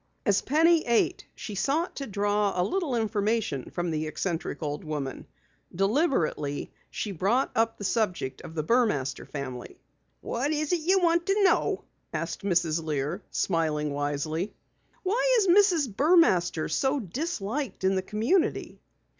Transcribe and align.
As 0.25 0.41
Penny 0.41 0.83
ate, 0.87 1.27
she 1.35 1.53
sought 1.53 1.97
to 1.97 2.07
draw 2.07 2.59
a 2.59 2.65
little 2.67 2.95
information 2.95 3.69
from 3.69 3.91
the 3.91 4.07
eccentric 4.07 4.63
old 4.63 4.83
woman. 4.83 5.27
Deliberately, 5.75 6.71
she 6.89 7.11
brought 7.11 7.51
up 7.55 7.77
the 7.77 7.83
subject 7.83 8.41
of 8.41 8.55
the 8.55 8.63
Burmaster 8.63 9.27
family. 9.27 9.77
"What 10.21 10.49
is 10.51 10.73
it 10.73 10.79
you 10.79 11.03
want 11.03 11.27
to 11.27 11.43
know?" 11.43 11.83
Mrs. 12.15 12.83
Lear 12.83 13.21
asked, 13.21 13.35
smiling 13.35 13.93
wisely. 13.93 14.55
"Why 15.03 15.37
is 15.37 15.47
Mrs. 15.47 15.93
Burmaster 15.95 16.67
so 16.67 16.99
disliked 16.99 17.83
in 17.83 17.93
the 17.93 18.01
community?" 18.01 18.81